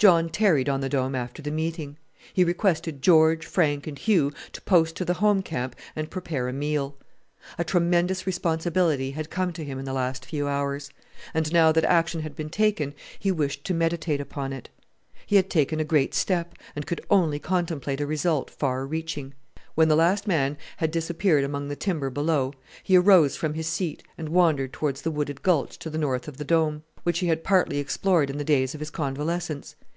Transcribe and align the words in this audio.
John 0.00 0.28
tarried 0.28 0.68
on 0.68 0.80
the 0.82 0.88
Dome 0.90 1.14
after 1.14 1.40
the 1.40 1.50
meeting. 1.52 1.96
He 2.34 2.42
requested 2.44 3.00
George, 3.00 3.46
Frank, 3.46 3.86
and 3.86 3.96
Hugh 3.98 4.32
to 4.52 4.60
post 4.60 4.96
to 4.96 5.04
the 5.04 5.14
home 5.14 5.40
camp 5.40 5.76
and 5.96 6.10
prepare 6.10 6.46
a 6.48 6.52
meal. 6.52 6.96
A 7.58 7.64
tremendous 7.64 8.26
responsibility 8.26 9.12
had 9.12 9.30
come 9.30 9.50
to 9.54 9.64
him 9.64 9.78
in 9.78 9.84
the 9.86 9.92
last 9.94 10.26
few 10.26 10.46
hours; 10.48 10.90
and 11.32 11.50
now 11.54 11.70
that 11.72 11.84
action 11.86 12.20
had 12.22 12.34
been 12.36 12.50
taken 12.50 12.92
he 13.18 13.30
wished 13.32 13.64
to 13.64 13.72
meditate 13.74 14.20
upon 14.20 14.52
it. 14.52 14.68
He 15.24 15.36
had 15.36 15.48
taken 15.48 15.78
a 15.80 15.84
great 15.84 16.12
step, 16.12 16.54
and 16.76 16.86
could 16.86 17.02
only 17.08 17.38
contemplate 17.38 18.00
a 18.00 18.06
result 18.06 18.50
far 18.50 18.84
reaching. 18.86 19.32
When 19.74 19.88
the 19.88 19.96
last 19.96 20.26
man 20.26 20.58
had 20.78 20.90
disappeared 20.90 21.44
among 21.44 21.68
the 21.68 21.76
timber 21.76 22.10
below, 22.10 22.52
he 22.82 22.96
arose 22.96 23.36
from 23.36 23.54
his 23.54 23.68
seat 23.68 24.02
and 24.18 24.28
wandered 24.30 24.72
towards 24.72 25.00
the 25.02 25.10
wooded 25.10 25.42
gulch 25.42 25.78
to 25.78 25.88
the 25.88 25.98
north 25.98 26.26
of 26.28 26.36
the 26.36 26.44
Dome, 26.44 26.82
which 27.04 27.20
he 27.20 27.26
had 27.26 27.44
partly 27.44 27.78
explored 27.78 28.28
in 28.30 28.36
the 28.38 28.44
days 28.44 28.74
of 28.74 28.80
his 28.80 28.90
convalescence. 28.90 29.76